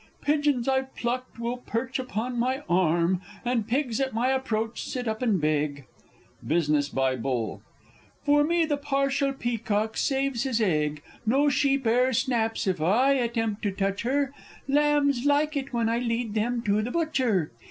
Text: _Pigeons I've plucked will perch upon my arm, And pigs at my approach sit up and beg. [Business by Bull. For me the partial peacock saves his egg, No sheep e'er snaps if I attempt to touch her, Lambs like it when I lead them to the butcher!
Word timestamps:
_Pigeons 0.21 0.67
I've 0.67 0.95
plucked 0.95 1.37
will 1.37 1.57
perch 1.57 1.99
upon 1.99 2.39
my 2.39 2.63
arm, 2.67 3.21
And 3.45 3.67
pigs 3.67 3.99
at 4.01 4.15
my 4.15 4.29
approach 4.29 4.81
sit 4.81 5.07
up 5.07 5.21
and 5.21 5.39
beg. 5.39 5.85
[Business 6.43 6.89
by 6.89 7.15
Bull. 7.15 7.61
For 8.25 8.43
me 8.43 8.65
the 8.65 8.77
partial 8.77 9.31
peacock 9.31 9.95
saves 9.97 10.41
his 10.41 10.59
egg, 10.59 11.03
No 11.23 11.49
sheep 11.49 11.85
e'er 11.85 12.13
snaps 12.13 12.65
if 12.65 12.81
I 12.81 13.11
attempt 13.11 13.61
to 13.61 13.71
touch 13.71 14.01
her, 14.01 14.33
Lambs 14.67 15.27
like 15.27 15.55
it 15.55 15.71
when 15.71 15.87
I 15.87 15.99
lead 15.99 16.33
them 16.33 16.63
to 16.63 16.81
the 16.81 16.89
butcher! 16.89 17.51